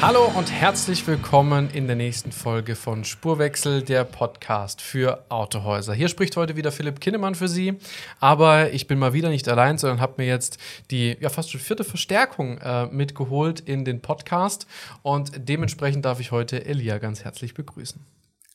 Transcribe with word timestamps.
Hallo 0.00 0.30
und 0.36 0.52
herzlich 0.52 1.04
willkommen 1.08 1.70
in 1.70 1.88
der 1.88 1.96
nächsten 1.96 2.30
Folge 2.30 2.76
von 2.76 3.04
Spurwechsel, 3.04 3.82
der 3.82 4.04
Podcast 4.04 4.80
für 4.80 5.24
Autohäuser. 5.28 5.92
Hier 5.92 6.08
spricht 6.08 6.36
heute 6.36 6.54
wieder 6.54 6.70
Philipp 6.70 7.00
Kinnemann 7.00 7.34
für 7.34 7.48
Sie, 7.48 7.74
aber 8.20 8.72
ich 8.72 8.86
bin 8.86 9.00
mal 9.00 9.12
wieder 9.12 9.28
nicht 9.28 9.48
allein, 9.48 9.76
sondern 9.76 10.00
habe 10.00 10.14
mir 10.18 10.28
jetzt 10.28 10.58
die 10.92 11.16
ja 11.18 11.30
fast 11.30 11.50
schon 11.50 11.60
vierte 11.60 11.82
Verstärkung 11.82 12.58
äh, 12.58 12.86
mitgeholt 12.86 13.58
in 13.58 13.84
den 13.84 14.00
Podcast 14.00 14.68
und 15.02 15.32
dementsprechend 15.36 16.04
darf 16.04 16.20
ich 16.20 16.30
heute 16.30 16.64
Elia 16.64 16.98
ganz 16.98 17.24
herzlich 17.24 17.54
begrüßen. 17.54 18.00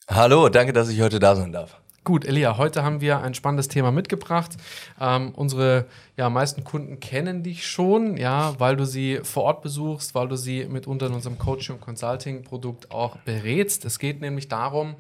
Hallo, 0.07 0.47
danke, 0.47 0.71
dass 0.71 0.87
ich 0.87 1.01
heute 1.01 1.19
da 1.19 1.35
sein 1.35 1.51
darf. 1.51 1.82
Gut, 2.05 2.25
Elia, 2.25 2.57
heute 2.57 2.83
haben 2.83 2.99
wir 2.99 3.21
ein 3.21 3.33
spannendes 3.33 3.69
Thema 3.69 3.89
mitgebracht. 3.89 4.57
Ähm, 4.99 5.31
unsere 5.35 5.85
ja, 6.17 6.29
meisten 6.29 6.65
Kunden 6.65 6.99
kennen 6.99 7.43
dich 7.43 7.65
schon, 7.65 8.17
ja, 8.17 8.59
weil 8.59 8.75
du 8.75 8.85
sie 8.85 9.21
vor 9.23 9.43
Ort 9.43 9.61
besuchst, 9.61 10.13
weil 10.13 10.27
du 10.27 10.35
sie 10.35 10.65
mitunter 10.65 11.05
in 11.05 11.13
unserem 11.13 11.37
Coaching- 11.37 11.75
und 11.75 11.81
Consulting-Produkt 11.81 12.91
auch 12.91 13.15
berätst. 13.19 13.85
Es 13.85 13.99
geht 13.99 14.19
nämlich 14.19 14.49
darum, 14.49 14.95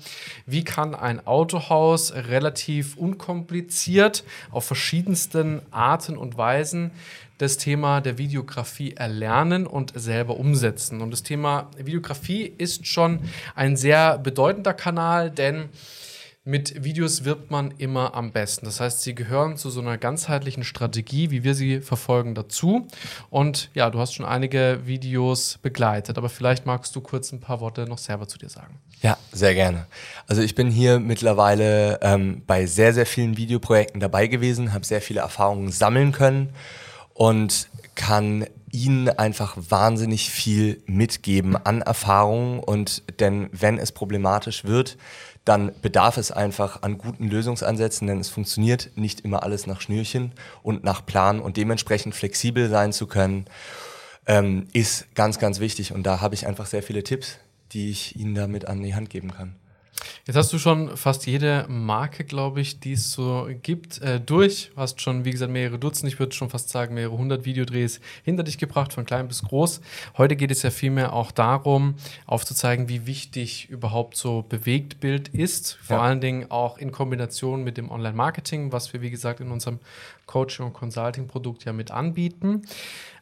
wie 0.45 0.63
kann 0.63 0.95
ein 0.95 1.27
Autohaus 1.27 2.13
relativ 2.13 2.95
unkompliziert 2.95 4.23
auf 4.51 4.63
verschiedensten 4.63 5.61
Arten 5.71 6.17
und 6.17 6.37
Weisen 6.37 6.91
das 7.37 7.57
Thema 7.57 7.99
der 7.99 8.17
Videografie 8.17 8.93
erlernen 8.93 9.67
und 9.67 9.91
selber 9.93 10.37
umsetzen. 10.37 11.01
Und 11.01 11.11
das 11.11 11.23
Thema 11.23 11.69
Videografie 11.75 12.53
ist 12.57 12.87
schon 12.87 13.19
ein 13.55 13.75
sehr 13.75 14.19
bedeutender 14.19 14.73
Kanal, 14.73 15.31
denn 15.31 15.67
mit 16.45 16.83
Videos 16.83 17.23
wirbt 17.23 17.51
man 17.51 17.71
immer 17.77 18.15
am 18.15 18.33
besten. 18.33 18.65
Das 18.65 18.81
heißt, 18.81 19.01
sie 19.01 19.15
gehören 19.15 19.55
zu 19.55 19.69
so 19.69 19.79
einer 19.79 19.97
ganzheitlichen 19.97 20.65
Strategie, 20.65 21.31
wie 21.31 21.45
wir 21.45 21.55
sie 21.55 21.79
verfolgen, 21.79 22.35
dazu. 22.35 22.87
Und 23.29 23.69
ja, 23.73 23.89
du 23.89 23.99
hast 23.99 24.13
schon 24.13 24.25
einige 24.25 24.81
Videos 24.83 25.57
begleitet, 25.61 26.17
aber 26.17 26.27
vielleicht 26.27 26.65
magst 26.65 26.95
du 26.97 27.01
kurz 27.01 27.31
ein 27.31 27.39
paar 27.39 27.61
Worte 27.61 27.85
noch 27.87 27.97
selber 27.97 28.27
zu 28.27 28.37
dir 28.37 28.49
sagen. 28.49 28.77
Ja, 29.01 29.17
sehr 29.31 29.53
gerne. 29.53 29.87
Also 30.27 30.41
ich 30.41 30.53
bin 30.53 30.69
hier 30.69 30.99
mittlerweile 30.99 31.99
ähm, 32.01 32.41
bei 32.45 32.65
sehr, 32.65 32.93
sehr 32.93 33.05
vielen 33.05 33.37
Videoprojekten 33.37 34.01
dabei 34.01 34.27
gewesen, 34.27 34.73
habe 34.73 34.85
sehr 34.85 35.01
viele 35.01 35.21
Erfahrungen 35.21 35.71
sammeln 35.71 36.11
können 36.11 36.49
und 37.13 37.69
kann 37.95 38.47
ihnen 38.73 39.07
einfach 39.07 39.55
wahnsinnig 39.69 40.31
viel 40.31 40.81
mitgeben 40.87 41.55
an 41.55 41.81
Erfahrungen 41.81 42.59
und 42.59 43.03
denn 43.19 43.49
wenn 43.51 43.77
es 43.77 43.91
problematisch 43.91 44.65
wird, 44.65 44.97
dann 45.45 45.71
bedarf 45.81 46.17
es 46.17 46.31
einfach 46.31 46.83
an 46.83 46.97
guten 46.97 47.27
Lösungsansätzen, 47.27 48.07
denn 48.07 48.19
es 48.19 48.29
funktioniert 48.29 48.91
nicht 48.95 49.21
immer 49.21 49.43
alles 49.43 49.67
nach 49.67 49.81
Schnürchen 49.81 50.31
und 50.61 50.83
nach 50.83 51.05
Plan 51.05 51.39
und 51.39 51.57
dementsprechend 51.57 52.15
flexibel 52.15 52.69
sein 52.69 52.93
zu 52.93 53.07
können, 53.07 53.45
ähm, 54.25 54.67
ist 54.73 55.13
ganz, 55.15 55.39
ganz 55.39 55.59
wichtig 55.59 55.93
und 55.93 56.03
da 56.03 56.21
habe 56.21 56.35
ich 56.35 56.47
einfach 56.47 56.65
sehr 56.65 56.83
viele 56.83 57.03
Tipps, 57.03 57.37
die 57.73 57.89
ich 57.89 58.15
Ihnen 58.15 58.35
damit 58.35 58.67
an 58.67 58.81
die 58.81 58.95
Hand 58.95 59.09
geben 59.09 59.33
kann. 59.33 59.55
Jetzt 60.25 60.37
hast 60.37 60.53
du 60.53 60.57
schon 60.57 60.95
fast 60.95 61.25
jede 61.27 61.65
Marke, 61.67 62.23
glaube 62.23 62.61
ich, 62.61 62.79
die 62.79 62.93
es 62.93 63.11
so 63.11 63.49
gibt, 63.61 64.01
äh, 64.01 64.21
durch. 64.21 64.71
Du 64.73 64.79
hast 64.79 65.01
schon, 65.01 65.25
wie 65.25 65.31
gesagt, 65.31 65.51
mehrere 65.51 65.77
Dutzend, 65.77 66.09
ich 66.13 66.17
würde 66.17 66.33
schon 66.33 66.49
fast 66.49 66.69
sagen, 66.69 66.93
mehrere 66.95 67.17
hundert 67.17 67.43
Videodrehs 67.43 67.99
hinter 68.23 68.43
dich 68.43 68.57
gebracht, 68.57 68.93
von 68.93 69.03
klein 69.03 69.27
bis 69.27 69.43
groß. 69.43 69.81
Heute 70.17 70.37
geht 70.37 70.49
es 70.49 70.61
ja 70.61 70.71
vielmehr 70.71 71.11
auch 71.11 71.31
darum, 71.31 71.95
aufzuzeigen, 72.25 72.87
wie 72.87 73.05
wichtig 73.05 73.69
überhaupt 73.69 74.15
so 74.15 74.45
Bewegtbild 74.47 75.27
ist. 75.27 75.77
Vor 75.81 75.97
ja. 75.97 76.03
allen 76.03 76.21
Dingen 76.21 76.49
auch 76.49 76.77
in 76.77 76.93
Kombination 76.93 77.65
mit 77.65 77.75
dem 77.75 77.91
Online-Marketing, 77.91 78.71
was 78.71 78.93
wir, 78.93 79.01
wie 79.01 79.11
gesagt, 79.11 79.41
in 79.41 79.51
unserem 79.51 79.79
Coaching- 80.25 80.67
und 80.67 80.73
Consulting-Produkt 80.73 81.65
ja 81.65 81.73
mit 81.73 81.91
anbieten. 81.91 82.61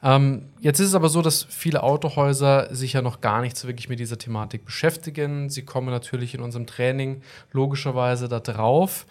Ähm, 0.04 0.50
jetzt 0.60 0.80
ist 0.80 0.88
es 0.88 0.96
aber 0.96 1.10
so, 1.10 1.22
dass 1.22 1.44
viele 1.44 1.84
Autohäuser 1.84 2.74
sich 2.74 2.94
ja 2.94 3.02
noch 3.02 3.22
gar 3.22 3.42
nicht 3.42 3.56
so 3.56 3.68
wirklich 3.68 3.90
mit 3.90 4.00
dieser 4.00 4.18
Thematik 4.18 4.66
beschäftigen. 4.66 5.50
Sie 5.50 5.64
kommen 5.64 5.90
natürlich 5.90 6.34
in 6.34 6.42
unserem 6.42 6.66
Training 6.66 7.22
logischerweise 7.52 8.28
da 8.28 8.40
drauf 8.40 9.06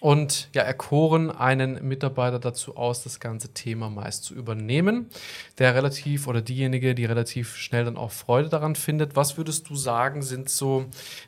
und 0.00 0.48
ja, 0.54 0.62
erkoren 0.62 1.30
einen 1.30 1.86
Mitarbeiter 1.86 2.38
dazu 2.38 2.76
aus, 2.76 3.02
das 3.02 3.18
ganze 3.18 3.52
Thema 3.52 3.90
meist 3.90 4.22
zu 4.22 4.34
übernehmen, 4.34 5.08
der 5.58 5.74
relativ 5.74 6.28
oder 6.28 6.40
diejenige, 6.40 6.94
die 6.94 7.04
relativ 7.04 7.56
schnell 7.56 7.84
dann 7.84 7.96
auch 7.96 8.12
Freude 8.12 8.48
daran 8.48 8.76
findet. 8.76 9.16
Was 9.16 9.36
würdest 9.36 9.68
du 9.68 9.74
sagen, 9.74 10.22
sind 10.22 10.50
so 10.50 10.86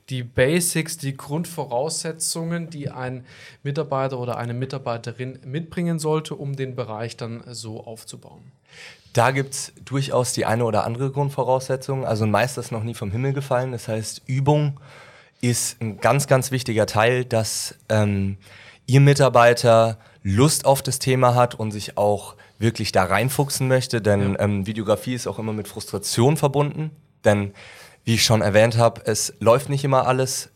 die 0.09 0.23
Basics, 0.23 0.99
die 0.99 1.17
Grundvoraussetzungen, 1.17 2.71
die 2.71 2.91
ein 2.91 3.27
Mitarbeiter 3.65 4.21
oder 4.21 4.39
eine 4.39 4.55
Mitarbeiterin 4.55 5.41
mitbringen 5.45 5.99
sollte, 5.99 6.37
um 6.37 6.55
den 6.55 6.77
Bereich 6.77 7.17
dann 7.17 7.43
so 7.49 7.85
aufzubauen? 7.85 8.53
Da 9.13 9.33
gibt 9.33 9.55
es 9.55 9.73
durchaus 9.85 10.33
die 10.33 10.47
eine 10.47 10.65
oder 10.65 10.85
andere 10.85 11.11
Grundvoraussetzung. 11.11 12.05
Also 12.05 12.25
ein 12.25 12.31
Meister 12.31 12.61
ist 12.61 12.71
noch 12.71 12.85
nie 12.85 12.95
vom 12.95 13.11
Himmel 13.11 13.33
gefallen. 13.33 13.73
Das 13.73 13.89
heißt, 13.89 14.23
Übung 14.27 14.79
ist 15.41 15.81
ein 15.81 15.99
ganz, 15.99 16.27
ganz 16.27 16.51
wichtiger 16.51 16.87
Teil, 16.87 17.25
dass 17.25 17.75
ähm, 17.89 18.37
Ihr 18.87 19.01
Mitarbeiter 19.01 19.99
Lust 20.23 20.65
auf 20.65 20.83
das 20.83 20.99
Thema 20.99 21.35
hat 21.35 21.55
und 21.55 21.71
sich 21.71 21.97
auch 21.97 22.37
wirklich 22.59 22.93
da 22.93 23.05
reinfuchsen 23.05 23.67
möchte. 23.67 24.01
Denn 24.01 24.35
ja. 24.35 24.41
ähm, 24.41 24.67
Videografie 24.67 25.15
ist 25.15 25.27
auch 25.27 25.39
immer 25.39 25.53
mit 25.53 25.67
Frustration 25.67 26.37
verbunden. 26.37 26.91
Denn, 27.25 27.53
wie 28.05 28.15
ich 28.15 28.25
schon 28.25 28.43
erwähnt 28.43 28.79
habe, 28.79 29.03
es 29.07 29.35
läuft 29.41 29.71
nicht 29.71 29.85
immer 29.85 30.07
alles 30.07 30.51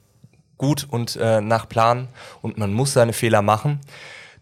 gut 0.58 0.86
und 0.88 1.16
äh, 1.16 1.40
nach 1.40 1.68
Plan 1.68 2.08
und 2.40 2.56
man 2.58 2.72
muss 2.72 2.92
seine 2.92 3.12
Fehler 3.12 3.42
machen 3.42 3.80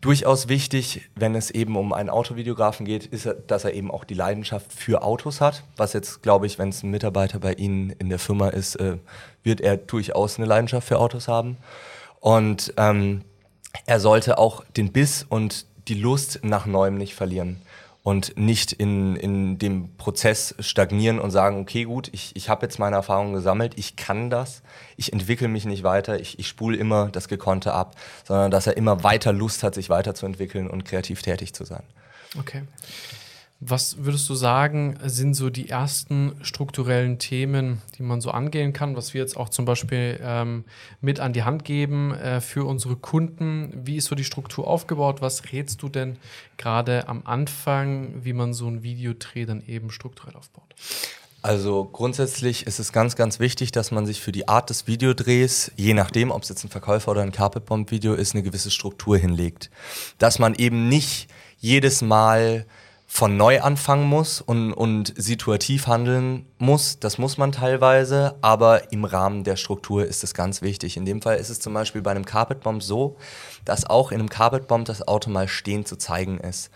durchaus 0.03 0.49
wichtig, 0.49 1.09
wenn 1.15 1.35
es 1.35 1.51
eben 1.51 1.77
um 1.77 1.95
einen 1.95 2.11
Autovideografen 2.11 2.85
geht, 2.85 3.07
ist, 3.07 3.29
dass 3.47 3.65
er 3.65 3.73
eben 3.73 3.91
auch 3.91 4.05
die 4.05 4.15
Leidenschaft 4.15 4.71
für 4.73 5.03
Autos 5.03 5.41
hat. 5.41 5.65
Was 5.77 5.95
jetzt, 5.95 6.23
glaube 6.23 6.47
ich, 6.47 6.59
wenn 6.59 6.69
es 6.69 6.83
ein 6.83 6.91
Mitarbeiter 6.91 7.39
bei 7.39 7.55
Ihnen 7.55 7.91
in 7.91 8.11
der 8.11 8.19
Firma 8.19 8.49
ist, 8.49 8.77
äh, 8.77 8.99
wird 9.43 9.61
er 9.63 9.79
durchaus 9.79 10.37
eine 10.37 10.47
Leidenschaft 10.47 10.87
für 10.87 10.99
Autos 10.99 11.29
haben. 11.29 11.57
Und 12.21 12.75
ähm, 12.77 13.23
er 13.87 14.01
sollte 14.01 14.37
auch 14.37 14.65
den 14.77 14.93
Biss 14.93 15.25
und 15.27 15.67
die 15.89 15.95
Lust 15.95 16.41
nach 16.43 16.67
Neuem 16.67 16.99
nicht 16.99 17.15
verlieren 17.15 17.63
und 18.03 18.37
nicht 18.37 18.73
in, 18.73 19.15
in 19.15 19.59
dem 19.59 19.97
Prozess 19.97 20.55
stagnieren 20.59 21.21
und 21.21 21.31
sagen, 21.31 21.61
okay, 21.61 21.85
gut, 21.85 22.09
ich, 22.13 22.35
ich 22.35 22.49
habe 22.49 22.67
jetzt 22.67 22.79
meine 22.79 22.97
Erfahrungen 22.97 23.33
gesammelt, 23.33 23.75
ich 23.77 23.95
kann 23.95 24.29
das, 24.29 24.63
ich 24.97 25.13
entwickle 25.13 25.49
mich 25.49 25.65
nicht 25.65 25.85
weiter, 25.85 26.19
ich, 26.19 26.39
ich 26.39 26.49
spule 26.49 26.77
immer 26.77 27.11
das 27.11 27.29
Gekonnte 27.29 27.73
ab, 27.73 27.95
sondern 28.25 28.51
dass 28.51 28.67
er 28.67 28.77
immer 28.77 29.05
weiter 29.05 29.33
Lust 29.33 29.63
hat, 29.63 29.75
sich 29.75 29.89
weiterzuentwickeln 29.89 30.69
und 30.69 30.85
kreativ 30.85 31.23
tätig 31.23 31.55
zu 31.55 31.65
sein. 31.65 31.85
Okay. 32.39 32.63
Was 33.65 34.05
würdest 34.05 34.29
du 34.29 34.35
sagen, 34.35 34.99
sind 35.05 35.35
so 35.35 35.49
die 35.49 35.69
ersten 35.69 36.33
strukturellen 36.43 37.21
Themen, 37.21 37.81
die 37.97 38.03
man 38.03 38.21
so 38.21 38.33
angehen 38.33 38.73
kann, 38.73 38.97
was 38.97 39.15
wir 39.15 39.21
jetzt 39.21 39.37
auch 39.37 39.51
zum 39.51 39.67
Beispiel 39.67 40.19
ähm, 40.21 40.65
mit 41.01 41.21
an 41.21 41.33
die 41.33 41.45
Hand 41.45 41.65
geben 41.65 42.13
äh, 42.13 42.41
für 42.41 42.65
unsere 42.65 42.97
Kunden? 42.97 43.73
Wie 43.85 43.99
ist 43.99 44.07
so 44.07 44.17
die 44.17 44.25
Struktur 44.25 44.67
aufgebaut? 44.67 45.21
Was 45.21 45.53
rätst 45.53 45.81
du 45.81 45.89
denn 45.89 46.17
gerade 46.57 47.07
am 47.07 47.23
Anfang, 47.25 48.25
wie 48.25 48.33
man 48.33 48.53
so 48.53 48.67
ein 48.67 48.83
Videodreh 48.83 49.47
dann 49.47 49.63
eben 49.65 49.93
strukturell 49.93 50.35
aufbaut? 50.35 50.75
Also 51.41 51.85
grundsätzlich 51.85 52.67
ist 52.67 52.81
es 52.81 52.93
ganz, 52.93 53.15
ganz 53.15 53.39
wichtig, 53.39 53.71
dass 53.71 53.93
man 53.93 54.07
sich 54.07 54.21
für 54.21 54.33
die 54.33 54.49
Art 54.49 54.71
des 54.71 54.89
Videodrehs, 54.89 55.71
je 55.77 55.95
nachdem, 55.95 56.33
ob 56.33 56.43
es 56.43 56.49
jetzt 56.49 56.65
ein 56.65 56.69
Verkäufer 56.69 57.13
oder 57.13 57.23
ein 57.23 57.31
Carpetbomb-Video 57.31 58.15
ist, 58.15 58.35
eine 58.35 58.43
gewisse 58.43 58.73
Struktur 58.73 59.17
hinlegt. 59.17 59.71
Dass 60.19 60.41
man 60.41 60.57
eben 60.57 60.89
nicht 60.89 61.29
jedes 61.59 62.03
Mal 62.03 62.67
von 63.15 63.37
neu 63.37 63.61
anfangen 63.61 64.09
muss 64.09 64.41
und, 64.41 64.73
und 64.73 65.13
situativ 65.19 65.87
handeln 65.87 66.47
muss. 66.57 66.99
Das 66.99 67.19
muss 67.19 67.37
man 67.37 67.53
teilweise, 67.53 68.37
aber 68.41 68.91
im 68.91 69.05
Rahmen 69.05 69.45
der 69.45 69.57
Struktur 69.57 70.07
ist 70.07 70.25
es 70.25 70.33
ganz 70.33 70.63
wichtig. 70.63 70.97
In 70.97 71.05
dem 71.05 71.21
Fall 71.21 71.37
ist 71.37 71.51
es 71.51 71.61
zum 71.61 71.75
Beispiel 71.75 72.01
bei 72.01 72.11
einem 72.11 72.25
Carpetbomb 72.25 72.83
so, 72.83 73.19
dass 73.67 73.85
auch 73.85 74.13
in 74.13 74.21
einem 74.21 74.31
Carpetbomb 74.31 74.87
das 74.87 75.07
Auto 75.07 75.29
mal 75.29 75.47
stehen 75.47 75.85
zu 75.85 75.97
zeigen 75.97 76.39
ist. 76.41 76.71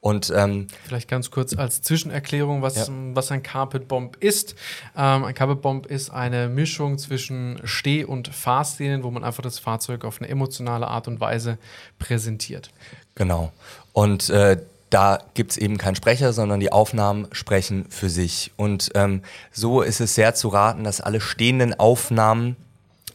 Und 0.00 0.30
ähm, 0.36 0.66
vielleicht 0.84 1.08
ganz 1.08 1.30
kurz 1.30 1.56
als 1.56 1.80
Zwischenerklärung, 1.80 2.60
was, 2.60 2.76
ja. 2.76 2.86
was 3.14 3.32
ein 3.32 3.42
Carpet 3.42 3.88
Bomb 3.88 4.16
ist. 4.16 4.56
Ähm, 4.94 5.24
ein 5.24 5.34
Carpet 5.34 5.62
Bomb 5.62 5.86
ist 5.86 6.10
eine 6.10 6.50
Mischung 6.50 6.98
zwischen 6.98 7.62
Steh- 7.64 8.04
und 8.04 8.28
Fahrszenen, 8.28 9.04
wo 9.04 9.10
man 9.10 9.24
einfach 9.24 9.42
das 9.42 9.58
Fahrzeug 9.58 10.04
auf 10.04 10.20
eine 10.20 10.28
emotionale 10.28 10.86
Art 10.86 11.08
und 11.08 11.18
Weise 11.18 11.56
präsentiert. 11.98 12.68
Genau. 13.14 13.52
Und 13.94 14.28
äh, 14.28 14.58
da 14.90 15.18
gibt 15.34 15.52
es 15.52 15.56
eben 15.56 15.78
keinen 15.78 15.96
Sprecher, 15.96 16.32
sondern 16.32 16.60
die 16.60 16.72
Aufnahmen 16.72 17.28
sprechen 17.32 17.86
für 17.90 18.08
sich. 18.08 18.52
Und 18.56 18.90
ähm, 18.94 19.22
so 19.52 19.82
ist 19.82 20.00
es 20.00 20.14
sehr 20.14 20.34
zu 20.34 20.48
raten, 20.48 20.84
dass 20.84 21.00
alle 21.00 21.20
stehenden 21.20 21.78
Aufnahmen 21.78 22.56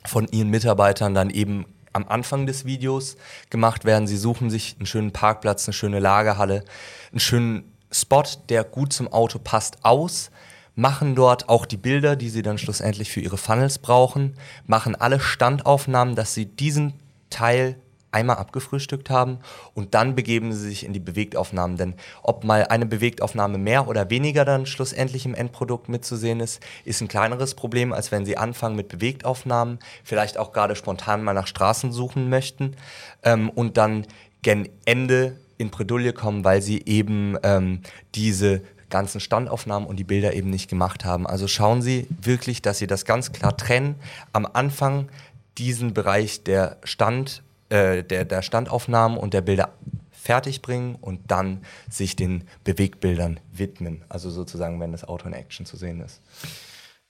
von 0.06 0.28
ihren 0.28 0.50
Mitarbeitern 0.50 1.14
dann 1.14 1.30
eben 1.30 1.66
am 1.94 2.08
Anfang 2.08 2.46
des 2.46 2.66
Videos 2.66 3.18
gemacht 3.50 3.86
werden. 3.86 4.08
Sie 4.08 4.18
suchen 4.18 4.50
sich 4.50 4.76
einen 4.78 4.86
schönen 4.86 5.12
Parkplatz, 5.12 5.68
eine 5.68 5.74
schöne 5.74 6.00
Lagerhalle, 6.00 6.64
einen 7.12 7.20
schönen 7.20 7.72
Spot, 7.92 8.24
der 8.50 8.64
gut 8.64 8.92
zum 8.94 9.08
Auto 9.08 9.40
passt, 9.40 9.86
aus, 9.86 10.32
machen 10.76 11.16
dort 11.16 11.50
auch 11.50 11.66
die 11.66 11.78
Bilder, 11.78 12.16
die 12.16 12.30
sie 12.30 12.42
dann 12.42 12.58
schlussendlich 12.58 13.12
für 13.12 13.20
ihre 13.20 13.38
Funnels 13.38 13.78
brauchen, 13.78 14.34
machen 14.66 14.96
alle 14.96 15.20
Standaufnahmen, 15.20 16.16
dass 16.16 16.34
sie 16.34 16.48
diesen 16.48 16.94
Teil 17.30 17.76
einmal 18.14 18.38
abgefrühstückt 18.38 19.10
haben 19.10 19.40
und 19.74 19.94
dann 19.94 20.16
begeben 20.16 20.54
sie 20.54 20.68
sich 20.70 20.86
in 20.86 20.94
die 20.94 21.00
Bewegtaufnahmen. 21.00 21.78
Denn 21.78 21.96
ob 22.22 22.44
mal 22.44 22.66
eine 22.68 22.86
Bewegtaufnahme 22.86 23.58
mehr 23.58 23.88
oder 23.88 24.10
weniger 24.10 24.46
dann 24.46 24.66
schlussendlich 24.66 25.26
im 25.26 25.36
Endprodukt 25.36 25.90
mitzusehen 25.90 26.40
ist, 26.40 26.62
ist 26.86 27.02
ein 27.02 27.08
kleineres 27.08 27.56
Problem, 27.56 27.94
als 27.94 28.12
wenn 28.12 28.26
sie 28.26 28.38
anfangen 28.38 28.76
mit 28.76 28.90
Bewegtaufnahmen, 28.90 29.80
vielleicht 30.04 30.38
auch 30.38 30.54
gerade 30.54 30.76
spontan 30.76 31.24
mal 31.24 31.34
nach 31.34 31.48
Straßen 31.48 31.92
suchen 31.92 32.30
möchten 32.30 32.76
ähm, 33.24 33.50
und 33.50 33.78
dann 33.78 34.06
gen 34.42 34.70
Ende 34.86 35.38
in 35.58 35.70
Bredouille 35.70 36.14
kommen, 36.14 36.44
weil 36.44 36.62
sie 36.62 36.84
eben 36.86 37.38
ähm, 37.44 37.82
diese 38.16 38.62
ganzen 38.90 39.20
Standaufnahmen 39.20 39.88
und 39.88 39.96
die 39.98 40.04
Bilder 40.04 40.34
eben 40.34 40.52
nicht 40.52 40.70
gemacht 40.70 41.04
haben. 41.04 41.26
Also 41.26 41.48
schauen 41.48 41.82
Sie 41.82 42.08
wirklich, 42.22 42.62
dass 42.62 42.78
Sie 42.78 42.86
das 42.86 43.06
ganz 43.06 43.32
klar 43.32 43.58
trennen. 43.58 43.96
Am 44.34 44.46
Anfang 44.46 45.10
diesen 45.58 45.96
Bereich 45.96 46.44
der 46.44 46.78
Stand 46.84 47.42
äh, 47.74 48.04
der, 48.04 48.24
der 48.24 48.44
Standaufnahmen 48.44 49.18
und 49.18 49.34
der 49.34 49.42
Bilder 49.42 49.74
fertig 50.12 50.62
bringen 50.62 50.96
und 50.96 51.32
dann 51.32 51.64
sich 51.90 52.16
den 52.16 52.44
Bewegtbildern 52.64 53.40
widmen. 53.52 54.06
Also 54.10 54.30
sozusagen, 54.30 54.80
wenn 54.80 54.92
das 54.92 55.04
Auto 55.04 55.28
in 55.28 55.34
Action 55.34 55.66
zu 55.66 55.76
sehen 55.76 56.00
ist. 56.00 56.22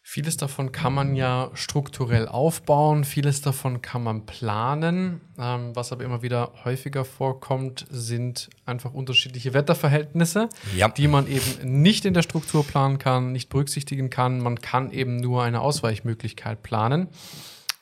Vieles 0.01 0.38
davon 0.38 0.71
kann 0.71 0.94
man 0.94 1.15
ja 1.15 1.50
strukturell 1.54 2.27
aufbauen, 2.27 3.04
vieles 3.04 3.42
davon 3.42 3.81
kann 3.81 4.04
man 4.04 4.25
planen. 4.25 5.21
Ähm, 5.38 5.75
was 5.75 5.92
aber 5.92 6.06
immer 6.06 6.21
wieder 6.21 6.54
häufiger 6.63 7.04
vorkommt, 7.04 7.86
sind 7.89 8.50
einfach 8.66 8.94
unterschiedliche 8.94 9.54
Wetterverhältnisse, 9.54 10.48
ja. 10.75 10.88
die 10.88 11.07
man 11.09 11.27
eben 11.27 11.81
nicht 11.81 12.06
in 12.06 12.13
der 12.13 12.21
Struktur 12.21 12.66
planen 12.66 13.00
kann, 13.00 13.33
nicht 13.33 13.50
berücksichtigen 13.50 14.09
kann. 14.09 14.39
Man 14.39 14.59
kann 14.62 14.92
eben 14.92 15.18
nur 15.18 15.44
eine 15.44 15.59
Ausweichmöglichkeit 15.59 16.63
planen. 16.63 17.07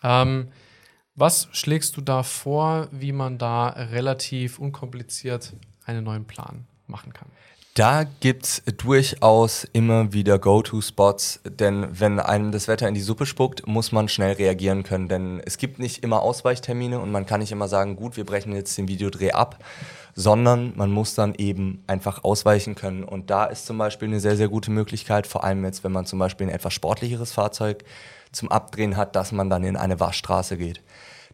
Ähm, 0.03 0.47
was 1.15 1.49
schlägst 1.51 1.97
du 1.97 2.01
da 2.01 2.23
vor, 2.23 2.87
wie 2.91 3.11
man 3.11 3.37
da 3.37 3.69
relativ 3.69 4.59
unkompliziert 4.59 5.53
einen 5.85 6.03
neuen 6.03 6.25
Plan 6.25 6.65
machen 6.87 7.13
kann? 7.13 7.27
Da 7.73 8.03
gibt 8.03 8.43
es 8.43 8.63
durchaus 8.77 9.63
immer 9.71 10.11
wieder 10.11 10.39
Go-To-Spots, 10.39 11.39
denn 11.45 11.87
wenn 11.89 12.19
einem 12.19 12.51
das 12.51 12.67
Wetter 12.67 12.85
in 12.89 12.93
die 12.93 13.01
Suppe 13.01 13.25
spuckt, 13.25 13.65
muss 13.65 13.93
man 13.93 14.09
schnell 14.09 14.33
reagieren 14.33 14.83
können, 14.83 15.07
denn 15.07 15.41
es 15.45 15.57
gibt 15.57 15.79
nicht 15.79 16.03
immer 16.03 16.21
Ausweichtermine 16.21 16.99
und 16.99 17.11
man 17.11 17.25
kann 17.25 17.39
nicht 17.39 17.53
immer 17.53 17.69
sagen, 17.69 17.95
gut, 17.95 18.17
wir 18.17 18.25
brechen 18.25 18.53
jetzt 18.53 18.77
den 18.77 18.89
Videodreh 18.89 19.31
ab, 19.31 19.63
sondern 20.15 20.73
man 20.75 20.91
muss 20.91 21.15
dann 21.15 21.33
eben 21.35 21.81
einfach 21.87 22.25
ausweichen 22.25 22.75
können. 22.75 23.05
Und 23.05 23.29
da 23.29 23.45
ist 23.45 23.65
zum 23.65 23.77
Beispiel 23.77 24.09
eine 24.09 24.19
sehr, 24.19 24.35
sehr 24.35 24.49
gute 24.49 24.69
Möglichkeit, 24.69 25.25
vor 25.25 25.45
allem 25.45 25.63
jetzt, 25.63 25.85
wenn 25.85 25.93
man 25.93 26.05
zum 26.05 26.19
Beispiel 26.19 26.47
ein 26.47 26.53
etwas 26.53 26.73
sportlicheres 26.73 27.31
Fahrzeug 27.31 27.85
zum 28.31 28.51
Abdrehen 28.51 28.97
hat, 28.97 29.15
dass 29.15 29.31
man 29.31 29.49
dann 29.49 29.63
in 29.63 29.77
eine 29.77 29.99
Waschstraße 29.99 30.57
geht. 30.57 30.81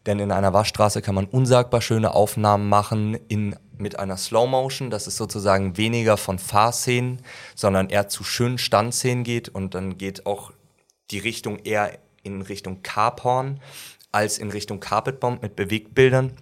Denn 0.06 0.18
in 0.18 0.32
einer 0.32 0.52
Waschstraße 0.52 1.02
kann 1.02 1.14
man 1.14 1.26
unsagbar 1.26 1.80
schöne 1.80 2.14
Aufnahmen 2.14 2.68
machen 2.68 3.14
in, 3.28 3.56
mit 3.76 3.98
einer 3.98 4.16
Slow 4.16 4.48
Motion, 4.48 4.90
dass 4.90 5.06
es 5.06 5.16
sozusagen 5.16 5.76
weniger 5.76 6.16
von 6.16 6.38
Fahrszenen, 6.38 7.20
sondern 7.54 7.88
eher 7.88 8.08
zu 8.08 8.24
schönen 8.24 8.58
Standszenen 8.58 9.24
geht 9.24 9.48
und 9.48 9.74
dann 9.74 9.98
geht 9.98 10.26
auch 10.26 10.52
die 11.10 11.18
Richtung 11.18 11.58
eher 11.58 11.98
in 12.22 12.42
Richtung 12.42 12.82
Carporn 12.82 13.60
als 14.12 14.38
in 14.38 14.50
Richtung 14.50 14.80
Carpetbomb 14.80 15.42
mit 15.42 15.56
Bewegtbildern 15.56 16.32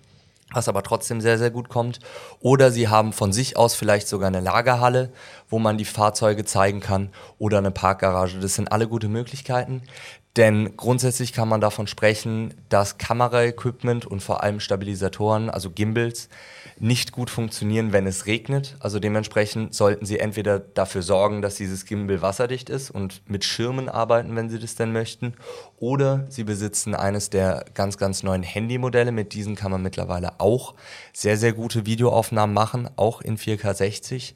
was 0.52 0.68
aber 0.68 0.82
trotzdem 0.82 1.20
sehr, 1.20 1.38
sehr 1.38 1.50
gut 1.50 1.68
kommt. 1.68 1.98
Oder 2.40 2.70
sie 2.70 2.88
haben 2.88 3.12
von 3.12 3.32
sich 3.32 3.56
aus 3.56 3.74
vielleicht 3.74 4.08
sogar 4.08 4.28
eine 4.28 4.40
Lagerhalle, 4.40 5.12
wo 5.48 5.58
man 5.58 5.76
die 5.76 5.84
Fahrzeuge 5.84 6.44
zeigen 6.44 6.80
kann 6.80 7.10
oder 7.38 7.58
eine 7.58 7.70
Parkgarage. 7.70 8.38
Das 8.38 8.54
sind 8.54 8.70
alle 8.70 8.88
gute 8.88 9.08
Möglichkeiten. 9.08 9.82
Denn 10.36 10.76
grundsätzlich 10.76 11.32
kann 11.32 11.48
man 11.48 11.62
davon 11.62 11.86
sprechen, 11.86 12.52
dass 12.68 12.98
Kameraequipment 12.98 14.04
und 14.04 14.22
vor 14.22 14.42
allem 14.42 14.60
Stabilisatoren, 14.60 15.48
also 15.48 15.70
Gimbals, 15.70 16.28
nicht 16.78 17.12
gut 17.12 17.30
funktionieren, 17.30 17.94
wenn 17.94 18.06
es 18.06 18.26
regnet. 18.26 18.76
Also 18.80 18.98
dementsprechend 18.98 19.74
sollten 19.74 20.04
Sie 20.04 20.18
entweder 20.18 20.58
dafür 20.58 21.00
sorgen, 21.00 21.40
dass 21.40 21.54
dieses 21.54 21.86
Gimbal 21.86 22.20
wasserdicht 22.20 22.68
ist 22.68 22.90
und 22.90 23.22
mit 23.26 23.44
Schirmen 23.44 23.88
arbeiten, 23.88 24.36
wenn 24.36 24.50
Sie 24.50 24.58
das 24.58 24.74
denn 24.74 24.92
möchten, 24.92 25.32
oder 25.78 26.26
Sie 26.28 26.44
besitzen 26.44 26.94
eines 26.94 27.30
der 27.30 27.64
ganz, 27.72 27.96
ganz 27.96 28.22
neuen 28.22 28.42
Handymodelle. 28.42 29.12
Mit 29.12 29.32
diesen 29.32 29.54
kann 29.54 29.70
man 29.70 29.82
mittlerweile 29.82 30.38
auch 30.38 30.74
sehr, 31.14 31.38
sehr 31.38 31.54
gute 31.54 31.86
Videoaufnahmen 31.86 32.52
machen, 32.52 32.90
auch 32.96 33.22
in 33.22 33.38
4K 33.38 33.72
60 33.72 34.34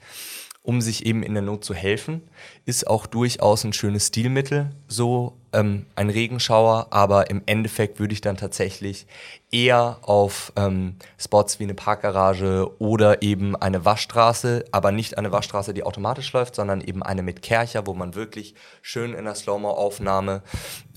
um 0.63 0.81
sich 0.81 1.07
eben 1.07 1.23
in 1.23 1.33
der 1.35 1.43
Not 1.43 1.65
zu 1.65 1.75
helfen, 1.75 2.23
ist 2.67 2.87
auch 2.87 3.07
durchaus 3.07 3.65
ein 3.65 3.73
schönes 3.73 4.09
Stilmittel, 4.09 4.71
so 4.89 5.37
ähm, 5.53 5.87
ein 5.97 6.11
Regenschauer, 6.11 6.89
aber 6.91 7.31
im 7.31 7.43
Endeffekt 7.47 7.99
würde 7.99 8.13
ich 8.13 8.21
dann 8.21 8.37
tatsächlich 8.37 9.07
eher 9.51 9.99
auf 10.03 10.53
ähm, 10.57 10.97
Spots 11.19 11.59
wie 11.59 11.65
eine 11.65 11.75
Parkgarage 11.75 12.71
oder 12.79 13.23
eben 13.23 13.57
eine 13.57 13.85
Waschstraße, 13.85 14.67
aber 14.71 14.93
nicht 14.93 15.17
eine 15.17 15.33
Waschstraße, 15.33 15.73
die 15.73 15.83
automatisch 15.83 16.33
läuft, 16.33 16.55
sondern 16.55 16.83
eben 16.83 17.03
eine 17.03 17.23
mit 17.23 17.41
Kercher, 17.41 17.87
wo 17.87 17.95
man 17.95 18.15
wirklich 18.15 18.55
schön 18.83 19.15
in 19.15 19.25
der 19.25 19.35
Slow-Mo-Aufnahme 19.35 20.43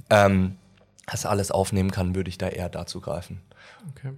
ähm, 0.09 0.57
das 1.05 1.25
alles 1.25 1.51
aufnehmen 1.51 1.91
kann, 1.91 2.15
würde 2.15 2.29
ich 2.29 2.37
da 2.37 2.47
eher 2.47 2.69
dazu 2.69 3.01
greifen. 3.01 3.41
Okay. 3.89 4.13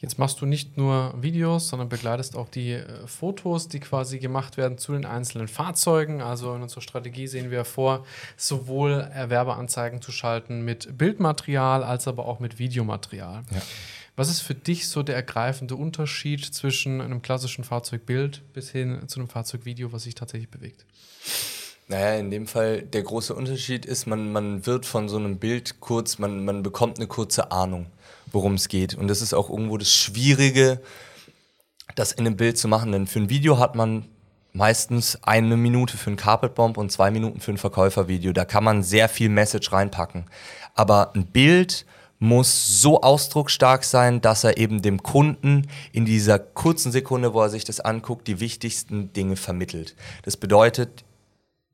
Jetzt 0.00 0.18
machst 0.18 0.40
du 0.40 0.46
nicht 0.46 0.76
nur 0.76 1.14
Videos, 1.20 1.68
sondern 1.68 1.88
begleitest 1.88 2.36
auch 2.36 2.48
die 2.48 2.72
äh, 2.72 3.06
Fotos, 3.06 3.68
die 3.68 3.80
quasi 3.80 4.18
gemacht 4.18 4.56
werden 4.56 4.78
zu 4.78 4.92
den 4.92 5.04
einzelnen 5.04 5.48
Fahrzeugen. 5.48 6.22
Also 6.22 6.54
in 6.54 6.62
unserer 6.62 6.82
Strategie 6.82 7.26
sehen 7.26 7.50
wir 7.50 7.64
vor, 7.64 8.04
sowohl 8.36 9.10
Werbeanzeigen 9.14 10.00
zu 10.02 10.12
schalten 10.12 10.64
mit 10.64 10.96
Bildmaterial 10.96 11.82
als 11.82 12.06
aber 12.06 12.26
auch 12.26 12.38
mit 12.38 12.58
Videomaterial. 12.58 13.42
Ja. 13.50 13.62
Was 14.18 14.28
ist 14.28 14.40
für 14.40 14.54
dich 14.54 14.88
so 14.88 15.04
der 15.04 15.14
ergreifende 15.14 15.76
Unterschied 15.76 16.44
zwischen 16.44 17.00
einem 17.00 17.22
klassischen 17.22 17.62
Fahrzeugbild 17.62 18.52
bis 18.52 18.70
hin 18.70 19.06
zu 19.06 19.20
einem 19.20 19.28
Fahrzeugvideo, 19.28 19.92
was 19.92 20.02
sich 20.02 20.16
tatsächlich 20.16 20.50
bewegt? 20.50 20.84
Naja, 21.88 22.18
in 22.18 22.30
dem 22.30 22.46
Fall 22.46 22.82
der 22.82 23.02
große 23.02 23.34
Unterschied 23.34 23.86
ist, 23.86 24.06
man, 24.06 24.30
man 24.30 24.66
wird 24.66 24.84
von 24.84 25.08
so 25.08 25.16
einem 25.16 25.38
Bild 25.38 25.80
kurz, 25.80 26.18
man, 26.18 26.44
man 26.44 26.62
bekommt 26.62 26.98
eine 26.98 27.06
kurze 27.06 27.50
Ahnung 27.50 27.86
worum 28.32 28.54
es 28.54 28.68
geht. 28.68 28.94
Und 28.94 29.08
das 29.08 29.22
ist 29.22 29.34
auch 29.34 29.50
irgendwo 29.50 29.76
das 29.76 29.92
Schwierige, 29.92 30.80
das 31.94 32.12
in 32.12 32.26
einem 32.26 32.36
Bild 32.36 32.58
zu 32.58 32.68
machen. 32.68 32.92
Denn 32.92 33.06
für 33.06 33.20
ein 33.20 33.30
Video 33.30 33.58
hat 33.58 33.74
man 33.74 34.04
meistens 34.52 35.18
eine 35.22 35.56
Minute 35.56 35.96
für 35.96 36.10
ein 36.10 36.16
Carpetbomb 36.16 36.78
und 36.78 36.90
zwei 36.90 37.10
Minuten 37.10 37.40
für 37.40 37.52
ein 37.52 37.58
Verkäufervideo. 37.58 38.32
Da 38.32 38.44
kann 38.44 38.64
man 38.64 38.82
sehr 38.82 39.08
viel 39.08 39.28
Message 39.28 39.72
reinpacken. 39.72 40.26
Aber 40.74 41.14
ein 41.14 41.26
Bild 41.26 41.86
muss 42.20 42.80
so 42.80 43.00
ausdrucksstark 43.00 43.84
sein, 43.84 44.20
dass 44.20 44.42
er 44.42 44.56
eben 44.56 44.82
dem 44.82 45.02
Kunden 45.04 45.68
in 45.92 46.04
dieser 46.04 46.40
kurzen 46.40 46.90
Sekunde, 46.90 47.32
wo 47.32 47.40
er 47.42 47.48
sich 47.48 47.64
das 47.64 47.78
anguckt, 47.78 48.26
die 48.26 48.40
wichtigsten 48.40 49.12
Dinge 49.12 49.36
vermittelt. 49.36 49.94
Das 50.22 50.36
bedeutet, 50.36 51.04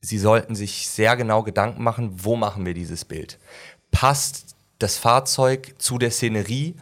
Sie 0.05 0.19
sollten 0.19 0.55
sich 0.55 0.89
sehr 0.89 1.17
genau 1.17 1.43
Gedanken 1.43 1.83
machen, 1.83 2.11
wo 2.13 2.37
machen 2.37 2.67
wir 2.67 2.75
dieses 2.75 3.07
Bild? 3.07 3.39
Passt 3.91 4.55
das 4.79 4.99
Fahrzeug 4.99 5.75
zu 5.79 5.97
der 5.97 6.11
Szenerie 6.11 6.75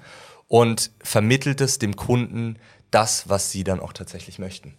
und 0.49 0.91
vermittelt 1.03 1.61
es 1.61 1.79
dem 1.79 1.95
Kunden 1.95 2.59
das, 2.91 3.29
was 3.29 3.53
sie 3.53 3.63
dann 3.63 3.79
auch 3.79 3.93
tatsächlich 3.93 4.41
möchten. 4.41 4.75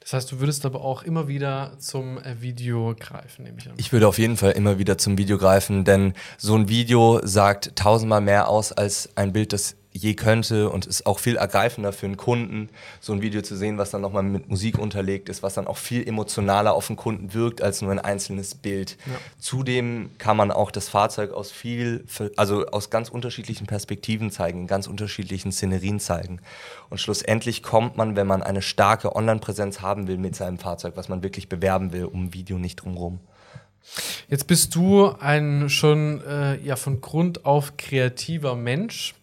Das 0.00 0.12
heißt, 0.12 0.32
du 0.32 0.40
würdest 0.40 0.66
aber 0.66 0.82
auch 0.82 1.02
immer 1.02 1.26
wieder 1.26 1.78
zum 1.78 2.18
äh, 2.18 2.42
Video 2.42 2.94
greifen, 2.94 3.44
nehme 3.44 3.56
ich 3.58 3.70
an. 3.70 3.74
Ich 3.78 3.90
würde 3.90 4.06
auf 4.06 4.18
jeden 4.18 4.36
Fall 4.36 4.52
immer 4.52 4.78
wieder 4.78 4.98
zum 4.98 5.16
Video 5.16 5.38
greifen, 5.38 5.86
denn 5.86 6.12
so 6.36 6.54
ein 6.54 6.68
Video 6.68 7.20
sagt 7.24 7.74
tausendmal 7.74 8.20
mehr 8.20 8.48
aus 8.48 8.70
als 8.70 9.16
ein 9.16 9.32
Bild, 9.32 9.54
das 9.54 9.76
je 9.96 10.14
könnte 10.14 10.70
und 10.70 10.86
ist 10.86 11.06
auch 11.06 11.20
viel 11.20 11.36
ergreifender 11.36 11.92
für 11.92 12.06
einen 12.06 12.16
Kunden, 12.16 12.68
so 13.00 13.12
ein 13.12 13.22
Video 13.22 13.42
zu 13.42 13.54
sehen, 13.56 13.78
was 13.78 13.90
dann 13.90 14.00
nochmal 14.00 14.24
mit 14.24 14.48
Musik 14.48 14.76
unterlegt 14.76 15.28
ist, 15.28 15.44
was 15.44 15.54
dann 15.54 15.68
auch 15.68 15.76
viel 15.76 16.06
emotionaler 16.06 16.74
auf 16.74 16.88
den 16.88 16.96
Kunden 16.96 17.32
wirkt 17.32 17.62
als 17.62 17.80
nur 17.80 17.92
ein 17.92 18.00
einzelnes 18.00 18.56
Bild. 18.56 18.98
Ja. 19.06 19.12
Zudem 19.38 20.10
kann 20.18 20.36
man 20.36 20.50
auch 20.50 20.72
das 20.72 20.88
Fahrzeug 20.88 21.32
aus 21.32 21.52
viel, 21.52 22.04
also 22.36 22.66
aus 22.66 22.90
ganz 22.90 23.08
unterschiedlichen 23.08 23.68
Perspektiven 23.68 24.32
zeigen, 24.32 24.62
in 24.62 24.66
ganz 24.66 24.88
unterschiedlichen 24.88 25.52
Szenerien 25.52 26.00
zeigen. 26.00 26.40
Und 26.90 26.98
schlussendlich 26.98 27.62
kommt 27.62 27.96
man, 27.96 28.16
wenn 28.16 28.26
man 28.26 28.42
eine 28.42 28.62
starke 28.62 29.14
Online-Präsenz 29.14 29.80
haben 29.80 30.08
will 30.08 30.18
mit 30.18 30.34
seinem 30.34 30.58
Fahrzeug, 30.58 30.96
was 30.96 31.08
man 31.08 31.22
wirklich 31.22 31.48
bewerben 31.48 31.92
will, 31.92 32.06
um 32.06 32.34
Video 32.34 32.58
nicht 32.58 32.76
drumherum. 32.76 33.20
Jetzt 34.28 34.46
bist 34.46 34.74
du 34.74 35.14
ein 35.20 35.68
schon 35.68 36.22
äh, 36.26 36.56
ja 36.62 36.76
von 36.76 37.00
Grund 37.00 37.44
auf 37.44 37.76
kreativer 37.76 38.56
Mensch. 38.56 39.14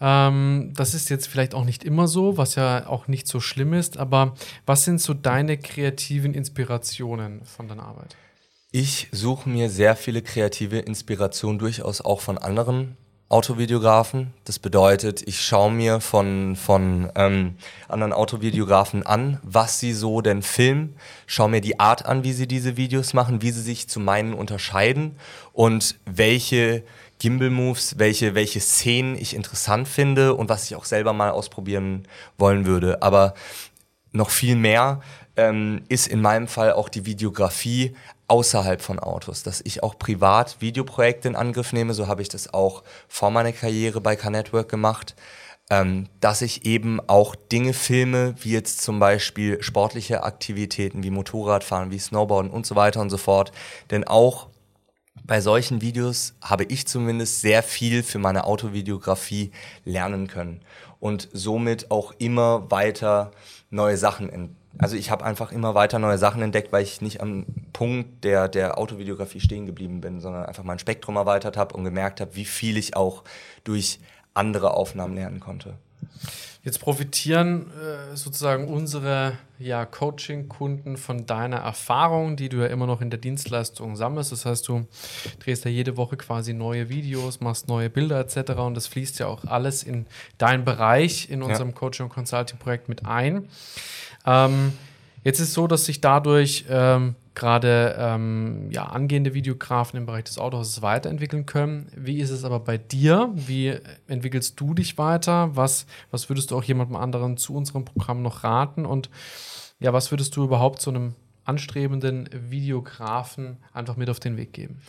Ähm, 0.00 0.72
das 0.74 0.94
ist 0.94 1.08
jetzt 1.08 1.26
vielleicht 1.28 1.54
auch 1.54 1.64
nicht 1.64 1.84
immer 1.84 2.08
so, 2.08 2.36
was 2.36 2.54
ja 2.54 2.86
auch 2.86 3.08
nicht 3.08 3.26
so 3.26 3.40
schlimm 3.40 3.72
ist, 3.72 3.96
aber 3.96 4.34
was 4.66 4.84
sind 4.84 5.00
so 5.00 5.14
deine 5.14 5.56
kreativen 5.56 6.34
Inspirationen 6.34 7.44
von 7.44 7.68
deiner 7.68 7.84
Arbeit? 7.84 8.16
Ich 8.72 9.08
suche 9.12 9.48
mir 9.48 9.70
sehr 9.70 9.96
viele 9.96 10.20
kreative 10.22 10.78
Inspirationen 10.78 11.58
durchaus 11.58 12.00
auch 12.00 12.20
von 12.20 12.36
anderen 12.36 12.96
Autovideografen. 13.28 14.32
Das 14.44 14.60
bedeutet, 14.60 15.26
ich 15.26 15.40
schaue 15.40 15.72
mir 15.72 16.00
von, 16.00 16.54
von 16.54 17.10
ähm, 17.16 17.56
anderen 17.88 18.12
Autovideografen 18.12 19.04
an, 19.04 19.40
was 19.42 19.80
sie 19.80 19.92
so 19.92 20.20
denn 20.20 20.42
filmen, 20.42 20.96
schaue 21.26 21.48
mir 21.48 21.60
die 21.60 21.80
Art 21.80 22.06
an, 22.06 22.22
wie 22.22 22.32
sie 22.32 22.46
diese 22.46 22.76
Videos 22.76 23.14
machen, 23.14 23.42
wie 23.42 23.50
sie 23.50 23.62
sich 23.62 23.88
zu 23.88 23.98
meinen 23.98 24.32
unterscheiden 24.32 25.16
und 25.52 25.98
welche 26.04 26.84
Gimbal-Moves, 27.18 27.98
welche, 27.98 28.36
welche 28.36 28.60
Szenen 28.60 29.16
ich 29.16 29.34
interessant 29.34 29.88
finde 29.88 30.34
und 30.34 30.48
was 30.48 30.64
ich 30.64 30.76
auch 30.76 30.84
selber 30.84 31.12
mal 31.12 31.30
ausprobieren 31.30 32.06
wollen 32.38 32.64
würde. 32.64 33.02
Aber 33.02 33.34
noch 34.12 34.30
viel 34.30 34.54
mehr 34.54 35.00
ähm, 35.36 35.82
ist 35.88 36.06
in 36.06 36.20
meinem 36.20 36.46
Fall 36.46 36.72
auch 36.72 36.88
die 36.88 37.06
Videografie 37.06 37.96
außerhalb 38.28 38.82
von 38.82 38.98
Autos, 38.98 39.42
dass 39.42 39.60
ich 39.64 39.82
auch 39.82 39.98
privat 39.98 40.60
Videoprojekte 40.60 41.28
in 41.28 41.36
Angriff 41.36 41.72
nehme. 41.72 41.94
So 41.94 42.08
habe 42.08 42.22
ich 42.22 42.28
das 42.28 42.52
auch 42.52 42.82
vor 43.08 43.30
meiner 43.30 43.52
Karriere 43.52 44.00
bei 44.00 44.16
Car-Network 44.16 44.68
gemacht. 44.68 45.14
Ähm, 45.68 46.06
dass 46.20 46.42
ich 46.42 46.64
eben 46.64 47.00
auch 47.08 47.34
Dinge 47.34 47.72
filme, 47.72 48.36
wie 48.40 48.52
jetzt 48.52 48.82
zum 48.82 49.00
Beispiel 49.00 49.60
sportliche 49.64 50.22
Aktivitäten 50.22 51.02
wie 51.02 51.10
Motorradfahren, 51.10 51.90
wie 51.90 51.98
Snowboarden 51.98 52.52
und 52.52 52.64
so 52.64 52.76
weiter 52.76 53.00
und 53.00 53.10
so 53.10 53.16
fort. 53.16 53.50
Denn 53.90 54.04
auch 54.04 54.46
bei 55.24 55.40
solchen 55.40 55.80
Videos 55.80 56.34
habe 56.40 56.62
ich 56.62 56.86
zumindest 56.86 57.40
sehr 57.40 57.64
viel 57.64 58.04
für 58.04 58.20
meine 58.20 58.44
Autovideografie 58.44 59.50
lernen 59.84 60.28
können 60.28 60.60
und 61.00 61.28
somit 61.32 61.90
auch 61.90 62.14
immer 62.18 62.70
weiter 62.70 63.32
neue 63.70 63.96
Sachen 63.96 64.30
entdecken 64.30 64.65
also 64.78 64.96
ich 64.96 65.10
habe 65.10 65.24
einfach 65.24 65.52
immer 65.52 65.74
weiter 65.74 65.98
neue 65.98 66.18
Sachen 66.18 66.42
entdeckt, 66.42 66.72
weil 66.72 66.82
ich 66.82 67.00
nicht 67.00 67.20
am 67.20 67.46
Punkt 67.72 68.24
der, 68.24 68.48
der 68.48 68.78
Autovideografie 68.78 69.40
stehen 69.40 69.66
geblieben 69.66 70.00
bin, 70.00 70.20
sondern 70.20 70.46
einfach 70.46 70.64
mein 70.64 70.78
Spektrum 70.78 71.16
erweitert 71.16 71.56
habe 71.56 71.74
und 71.76 71.84
gemerkt 71.84 72.20
habe, 72.20 72.34
wie 72.34 72.44
viel 72.44 72.76
ich 72.76 72.96
auch 72.96 73.22
durch 73.64 74.00
andere 74.34 74.74
Aufnahmen 74.74 75.14
lernen 75.14 75.40
konnte. 75.40 75.74
Jetzt 76.66 76.80
profitieren 76.80 77.70
äh, 77.70 78.16
sozusagen 78.16 78.66
unsere 78.66 79.38
ja, 79.60 79.86
Coaching-Kunden 79.86 80.96
von 80.96 81.24
deiner 81.24 81.58
Erfahrung, 81.58 82.34
die 82.34 82.48
du 82.48 82.56
ja 82.56 82.66
immer 82.66 82.88
noch 82.88 83.00
in 83.00 83.08
der 83.08 83.20
Dienstleistung 83.20 83.94
sammelst. 83.94 84.32
Das 84.32 84.46
heißt, 84.46 84.66
du 84.66 84.84
drehst 85.38 85.64
ja 85.64 85.70
jede 85.70 85.96
Woche 85.96 86.16
quasi 86.16 86.54
neue 86.54 86.88
Videos, 86.88 87.40
machst 87.40 87.68
neue 87.68 87.88
Bilder 87.88 88.18
etc. 88.18 88.54
Und 88.58 88.74
das 88.74 88.88
fließt 88.88 89.20
ja 89.20 89.28
auch 89.28 89.44
alles 89.44 89.84
in 89.84 90.06
deinen 90.38 90.64
Bereich 90.64 91.30
in 91.30 91.44
unserem 91.44 91.68
ja. 91.68 91.74
Coaching- 91.76 92.06
und 92.06 92.12
Consulting-Projekt 92.12 92.88
mit 92.88 93.06
ein. 93.06 93.48
Ähm, 94.26 94.72
jetzt 95.24 95.40
ist 95.40 95.48
es 95.48 95.54
so, 95.54 95.66
dass 95.66 95.84
sich 95.84 96.00
dadurch 96.00 96.64
ähm, 96.68 97.14
gerade 97.36 97.94
ähm, 97.98 98.70
ja, 98.72 98.86
angehende 98.86 99.34
Videografen 99.34 99.98
im 99.98 100.06
Bereich 100.06 100.24
des 100.24 100.38
Autohauses 100.38 100.82
weiterentwickeln 100.82 101.46
können. 101.46 101.88
Wie 101.94 102.18
ist 102.18 102.30
es 102.30 102.44
aber 102.44 102.58
bei 102.58 102.78
dir? 102.78 103.30
Wie 103.34 103.78
entwickelst 104.08 104.58
du 104.58 104.74
dich 104.74 104.98
weiter? 104.98 105.54
Was, 105.54 105.86
was 106.10 106.28
würdest 106.28 106.50
du 106.50 106.56
auch 106.56 106.64
jemandem 106.64 106.96
anderen 106.96 107.36
zu 107.36 107.54
unserem 107.54 107.84
Programm 107.84 108.22
noch 108.22 108.42
raten? 108.42 108.86
Und 108.86 109.10
ja, 109.78 109.92
was 109.92 110.10
würdest 110.10 110.34
du 110.34 110.44
überhaupt 110.44 110.80
zu 110.80 110.90
einem 110.90 111.14
anstrebenden 111.44 112.28
Videografen 112.32 113.58
einfach 113.72 113.96
mit 113.96 114.10
auf 114.10 114.18
den 114.18 114.36
Weg 114.36 114.52
geben? 114.52 114.80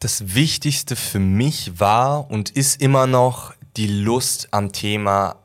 Das 0.00 0.34
Wichtigste 0.34 0.96
für 0.96 1.18
mich 1.18 1.80
war 1.80 2.30
und 2.30 2.50
ist 2.50 2.82
immer 2.82 3.06
noch 3.06 3.54
die 3.76 3.86
Lust 3.88 4.48
am 4.52 4.72
Thema 4.72 5.36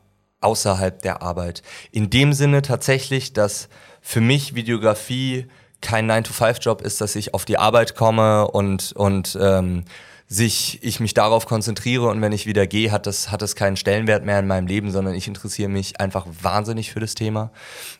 außerhalb 0.44 1.00
der 1.02 1.22
Arbeit. 1.22 1.62
In 1.90 2.10
dem 2.10 2.32
Sinne 2.32 2.62
tatsächlich, 2.62 3.32
dass 3.32 3.68
für 4.00 4.20
mich 4.20 4.54
Videografie 4.54 5.46
kein 5.80 6.10
9-to-5-Job 6.10 6.82
ist, 6.82 7.00
dass 7.00 7.16
ich 7.16 7.34
auf 7.34 7.44
die 7.44 7.58
Arbeit 7.58 7.94
komme 7.94 8.48
und, 8.48 8.92
und 8.92 9.36
ähm, 9.40 9.84
sich, 10.26 10.78
ich 10.82 11.00
mich 11.00 11.14
darauf 11.14 11.46
konzentriere 11.46 12.08
und 12.08 12.20
wenn 12.22 12.32
ich 12.32 12.46
wieder 12.46 12.66
gehe, 12.66 12.90
hat 12.90 13.06
das, 13.06 13.30
hat 13.30 13.42
das 13.42 13.54
keinen 13.54 13.76
Stellenwert 13.76 14.24
mehr 14.24 14.38
in 14.38 14.46
meinem 14.46 14.66
Leben, 14.66 14.90
sondern 14.90 15.14
ich 15.14 15.28
interessiere 15.28 15.68
mich 15.68 16.00
einfach 16.00 16.26
wahnsinnig 16.42 16.92
für 16.92 17.00
das 17.00 17.14
Thema. 17.14 17.50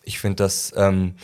Ich 0.03 0.19
finde 0.19 0.37
das 0.37 0.73
ähm, 0.77 1.15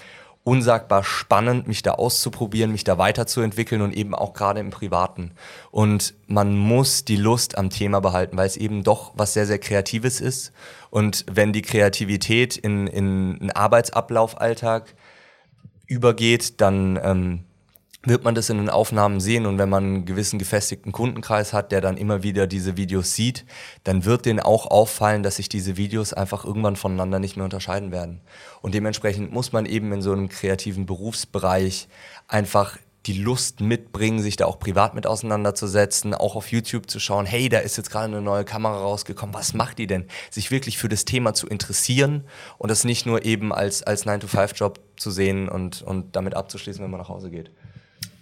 unsagbar 0.42 1.04
spannend, 1.04 1.68
mich 1.68 1.82
da 1.82 1.92
auszuprobieren, 1.92 2.72
mich 2.72 2.84
da 2.84 2.96
weiterzuentwickeln 2.96 3.82
und 3.82 3.94
eben 3.94 4.14
auch 4.14 4.32
gerade 4.32 4.60
im 4.60 4.70
Privaten. 4.70 5.32
Und 5.70 6.14
man 6.26 6.56
muss 6.56 7.04
die 7.04 7.16
Lust 7.16 7.58
am 7.58 7.70
Thema 7.70 8.00
behalten, 8.00 8.36
weil 8.36 8.46
es 8.46 8.56
eben 8.56 8.82
doch 8.82 9.12
was 9.14 9.34
sehr, 9.34 9.46
sehr 9.46 9.58
Kreatives 9.58 10.20
ist. 10.20 10.52
Und 10.88 11.26
wenn 11.30 11.52
die 11.52 11.62
Kreativität 11.62 12.56
in, 12.56 12.86
in 12.86 13.38
einen 13.40 13.50
Arbeitsablaufalltag 13.50 14.94
übergeht, 15.86 16.60
dann 16.60 16.98
ähm, 17.02 17.44
wird 18.02 18.24
man 18.24 18.34
das 18.34 18.48
in 18.48 18.56
den 18.56 18.70
Aufnahmen 18.70 19.20
sehen 19.20 19.44
und 19.44 19.58
wenn 19.58 19.68
man 19.68 19.84
einen 19.84 20.04
gewissen 20.06 20.38
gefestigten 20.38 20.90
Kundenkreis 20.90 21.52
hat, 21.52 21.70
der 21.70 21.82
dann 21.82 21.98
immer 21.98 22.22
wieder 22.22 22.46
diese 22.46 22.76
Videos 22.76 23.14
sieht, 23.14 23.44
dann 23.84 24.06
wird 24.06 24.24
denen 24.24 24.40
auch 24.40 24.66
auffallen, 24.66 25.22
dass 25.22 25.36
sich 25.36 25.50
diese 25.50 25.76
Videos 25.76 26.14
einfach 26.14 26.44
irgendwann 26.44 26.76
voneinander 26.76 27.18
nicht 27.18 27.36
mehr 27.36 27.44
unterscheiden 27.44 27.92
werden. 27.92 28.22
Und 28.62 28.74
dementsprechend 28.74 29.32
muss 29.32 29.52
man 29.52 29.66
eben 29.66 29.92
in 29.92 30.00
so 30.00 30.12
einem 30.12 30.30
kreativen 30.30 30.86
Berufsbereich 30.86 31.88
einfach 32.26 32.78
die 33.06 33.14
Lust 33.14 33.60
mitbringen, 33.60 34.20
sich 34.20 34.36
da 34.36 34.44
auch 34.44 34.58
privat 34.58 34.94
mit 34.94 35.06
auseinanderzusetzen, 35.06 36.14
auch 36.14 36.36
auf 36.36 36.50
YouTube 36.52 36.90
zu 36.90 37.00
schauen, 37.00 37.24
hey, 37.24 37.48
da 37.48 37.58
ist 37.58 37.76
jetzt 37.76 37.90
gerade 37.90 38.06
eine 38.06 38.20
neue 38.20 38.44
Kamera 38.44 38.78
rausgekommen, 38.78 39.34
was 39.34 39.54
macht 39.54 39.78
die 39.78 39.86
denn? 39.86 40.06
Sich 40.30 40.50
wirklich 40.50 40.76
für 40.76 40.88
das 40.88 41.06
Thema 41.06 41.32
zu 41.32 41.46
interessieren 41.46 42.24
und 42.58 42.70
das 42.70 42.84
nicht 42.84 43.06
nur 43.06 43.24
eben 43.24 43.54
als, 43.54 43.82
als 43.82 44.06
9-to-5-Job 44.06 44.80
zu 44.96 45.10
sehen 45.10 45.48
und, 45.48 45.80
und 45.82 46.14
damit 46.14 46.34
abzuschließen, 46.34 46.82
wenn 46.82 46.90
man 46.90 47.00
nach 47.00 47.08
Hause 47.08 47.30
geht. 47.30 47.50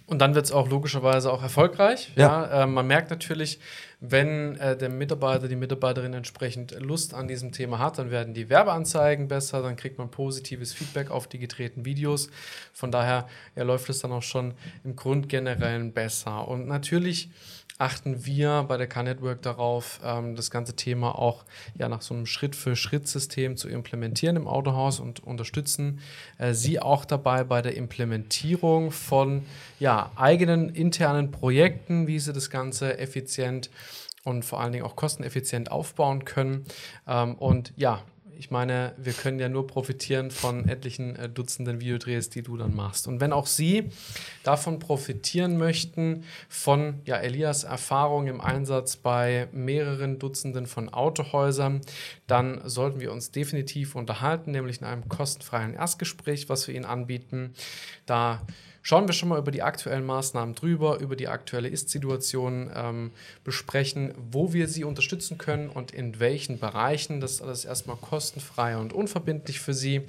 Und 0.09 0.19
dann 0.19 0.33
wird 0.33 0.45
es 0.45 0.51
auch 0.51 0.67
logischerweise 0.69 1.31
auch 1.31 1.43
erfolgreich. 1.43 2.11
Ja. 2.15 2.45
ja. 2.45 2.63
Äh, 2.63 2.67
man 2.67 2.87
merkt 2.87 3.11
natürlich, 3.11 3.59
wenn 4.01 4.55
äh, 4.57 4.77
der 4.77 4.89
Mitarbeiter, 4.89 5.47
die 5.47 5.57
Mitarbeiterin 5.57 6.13
entsprechend 6.13 6.71
Lust 6.79 7.13
an 7.13 7.27
diesem 7.27 7.51
Thema 7.51 7.79
hat, 7.79 7.97
dann 7.97 8.11
werden 8.11 8.33
die 8.33 8.49
Werbeanzeigen 8.49 9.27
besser, 9.27 9.61
dann 9.61 9.75
kriegt 9.75 9.97
man 9.97 10.09
positives 10.09 10.73
Feedback 10.73 11.11
auf 11.11 11.27
die 11.27 11.39
gedrehten 11.39 11.83
Videos. 11.83 12.29
Von 12.73 12.91
daher 12.91 13.27
ja, 13.55 13.63
läuft 13.63 13.89
es 13.89 13.99
dann 13.99 14.13
auch 14.13 14.23
schon 14.23 14.53
im 14.85 14.95
Grundgenerellen 14.95 15.91
besser. 15.91 16.47
Und 16.47 16.67
natürlich 16.67 17.29
achten 17.79 18.25
wir 18.25 18.65
bei 18.67 18.75
der 18.75 18.87
K-Network 18.87 19.41
darauf, 19.41 20.01
ähm, 20.03 20.35
das 20.35 20.51
ganze 20.51 20.75
Thema 20.75 21.17
auch 21.17 21.45
ja, 21.77 21.87
nach 21.87 22.01
so 22.01 22.13
einem 22.13 22.25
Schritt-für-Schritt-System 22.25 23.55
zu 23.55 23.69
implementieren 23.69 24.35
im 24.35 24.47
Autohaus 24.47 24.99
und 24.99 25.23
unterstützen 25.23 26.01
äh, 26.37 26.53
Sie 26.53 26.81
auch 26.81 27.05
dabei 27.05 27.45
bei 27.45 27.61
der 27.61 27.77
Implementierung 27.77 28.91
von 28.91 29.45
ja, 29.79 30.11
eigenen 30.17 30.69
internen 30.69 31.31
Projekten, 31.31 32.05
wie 32.05 32.19
Sie 32.19 32.33
das 32.33 32.49
Ganze 32.49 32.97
effizient 32.97 33.69
und 34.23 34.43
vor 34.43 34.59
allen 34.59 34.71
Dingen 34.71 34.85
auch 34.85 34.95
kosteneffizient 34.95 35.71
aufbauen 35.71 36.25
können. 36.25 36.65
Ähm, 37.07 37.35
und 37.35 37.73
ja, 37.75 38.03
ich 38.39 38.51
meine, 38.51 38.93
wir 38.97 39.11
können 39.11 39.37
ja 39.37 39.49
nur 39.49 39.67
profitieren 39.67 40.31
von 40.31 40.69
etlichen 40.69 41.13
äh, 41.17 41.27
Dutzenden 41.27 41.81
Videodrehs, 41.81 42.29
die 42.29 42.41
du 42.41 42.55
dann 42.55 42.73
machst. 42.73 43.05
Und 43.05 43.19
wenn 43.19 43.33
auch 43.33 43.47
Sie 43.47 43.89
davon 44.43 44.79
profitieren 44.79 45.57
möchten, 45.57 46.23
von 46.47 47.01
ja, 47.03 47.17
Elias 47.17 47.65
Erfahrung 47.65 48.27
im 48.27 48.39
Einsatz 48.39 48.95
bei 48.95 49.49
mehreren 49.51 50.19
Dutzenden 50.19 50.67
von 50.67 50.87
Autohäusern, 50.87 51.81
dann 52.27 52.61
sollten 52.63 53.01
wir 53.01 53.11
uns 53.11 53.31
definitiv 53.31 53.95
unterhalten, 53.95 54.51
nämlich 54.51 54.79
in 54.79 54.87
einem 54.87 55.09
kostenfreien 55.09 55.73
Erstgespräch, 55.73 56.47
was 56.47 56.65
wir 56.65 56.75
Ihnen 56.75 56.85
anbieten. 56.85 57.53
Da 58.05 58.47
schauen 58.81 59.07
wir 59.07 59.13
schon 59.13 59.29
mal 59.29 59.39
über 59.39 59.51
die 59.51 59.61
aktuellen 59.61 60.05
Maßnahmen 60.05 60.55
drüber, 60.55 60.99
über 60.99 61.15
die 61.15 61.27
aktuelle 61.27 61.67
Ist-Situation 61.67 62.71
ähm, 62.73 63.11
besprechen, 63.43 64.13
wo 64.31 64.53
wir 64.53 64.67
sie 64.67 64.83
unterstützen 64.83 65.37
können 65.37 65.69
und 65.69 65.91
in 65.91 66.19
welchen 66.19 66.59
Bereichen. 66.59 67.21
Das 67.21 67.31
ist 67.31 67.41
alles 67.41 67.65
erstmal 67.65 67.97
kostenfrei 67.97 68.77
und 68.77 68.93
unverbindlich 68.93 69.59
für 69.59 69.73
Sie. 69.73 70.01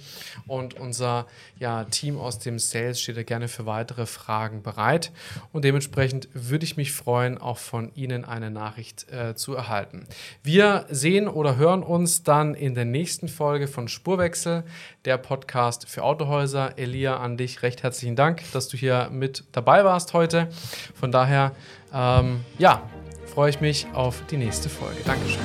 Und 0.46 0.74
unser 0.74 1.26
ja, 1.58 1.84
Team 1.84 2.18
aus 2.18 2.38
dem 2.38 2.58
Sales 2.58 3.00
steht 3.00 3.16
da 3.16 3.22
gerne 3.22 3.48
für 3.48 3.66
weitere 3.66 4.06
Fragen 4.06 4.62
bereit. 4.62 5.12
Und 5.52 5.64
dementsprechend 5.64 6.28
würde 6.32 6.64
ich 6.64 6.76
mich 6.76 6.92
freuen, 6.92 7.38
auch 7.38 7.58
von 7.58 7.94
Ihnen 7.94 8.24
eine 8.24 8.50
Nachricht 8.50 9.10
äh, 9.12 9.34
zu 9.34 9.54
erhalten. 9.54 10.06
Wir 10.42 10.86
sehen 10.90 11.28
oder 11.28 11.56
hören 11.56 11.82
uns 11.82 12.22
dann 12.22 12.54
in 12.54 12.74
der 12.74 12.84
nächsten 12.84 13.28
Folge 13.28 13.68
von 13.68 13.88
Spurwechsel, 13.88 14.64
der 15.04 15.18
Podcast 15.18 15.88
für 15.88 16.02
Autohäuser. 16.02 16.78
Elia, 16.78 17.18
an 17.18 17.36
dich 17.36 17.62
recht 17.62 17.82
herzlichen 17.82 18.16
Dank, 18.16 18.42
dass 18.60 18.68
du 18.68 18.76
hier 18.76 19.08
mit 19.10 19.44
dabei 19.52 19.86
warst 19.86 20.12
heute. 20.12 20.48
Von 20.94 21.10
daher, 21.10 21.52
ähm, 21.94 22.40
ja, 22.58 22.82
freue 23.24 23.48
ich 23.48 23.62
mich 23.62 23.86
auf 23.94 24.22
die 24.30 24.36
nächste 24.36 24.68
Folge. 24.68 25.00
Dankeschön. 25.06 25.40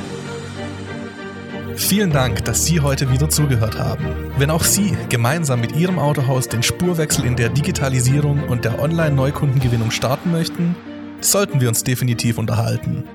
Vielen 1.77 2.11
Dank, 2.11 2.43
dass 2.43 2.65
Sie 2.65 2.81
heute 2.81 3.09
wieder 3.11 3.29
zugehört 3.29 3.79
haben. 3.79 4.05
Wenn 4.37 4.49
auch 4.49 4.65
Sie 4.65 4.97
gemeinsam 5.07 5.61
mit 5.61 5.77
Ihrem 5.77 5.97
Autohaus 5.97 6.49
den 6.49 6.61
Spurwechsel 6.61 7.23
in 7.23 7.37
der 7.37 7.47
Digitalisierung 7.47 8.43
und 8.49 8.65
der 8.65 8.79
Online-Neukundengewinnung 8.79 9.91
starten 9.91 10.33
möchten, 10.33 10.75
sollten 11.21 11.61
wir 11.61 11.69
uns 11.69 11.85
definitiv 11.85 12.37
unterhalten. 12.37 13.05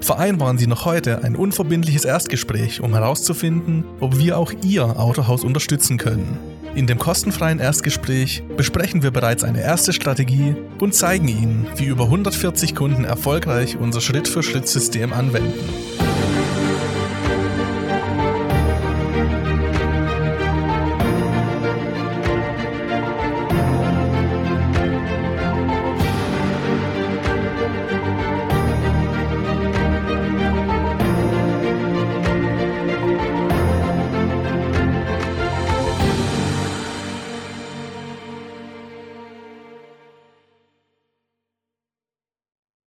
Vereinbaren 0.00 0.58
Sie 0.58 0.66
noch 0.66 0.84
heute 0.84 1.22
ein 1.22 1.36
unverbindliches 1.36 2.04
Erstgespräch, 2.04 2.80
um 2.80 2.92
herauszufinden, 2.92 3.84
ob 4.00 4.18
wir 4.18 4.36
auch 4.36 4.52
Ihr 4.64 4.98
Autohaus 4.98 5.44
unterstützen 5.44 5.96
können. 5.96 6.53
In 6.74 6.88
dem 6.88 6.98
kostenfreien 6.98 7.60
Erstgespräch 7.60 8.42
besprechen 8.56 9.04
wir 9.04 9.12
bereits 9.12 9.44
eine 9.44 9.62
erste 9.62 9.92
Strategie 9.92 10.56
und 10.80 10.92
zeigen 10.92 11.28
Ihnen, 11.28 11.68
wie 11.76 11.84
über 11.84 12.04
140 12.04 12.74
Kunden 12.74 13.04
erfolgreich 13.04 13.76
unser 13.76 14.00
Schritt-für-Schritt-System 14.00 15.12
anwenden. 15.12 15.52